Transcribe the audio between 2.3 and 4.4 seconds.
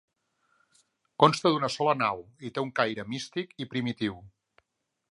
i té un caire místic i primitiu.